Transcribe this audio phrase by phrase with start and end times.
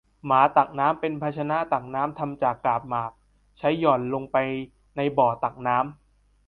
[0.25, 3.11] หมาตักน้ำ เป็นภาชนะตักน้ำทำจากกาบหมาก
[3.57, 4.37] ใช้หย่อนลงไป
[4.95, 5.93] ในบ่อตักน้ำ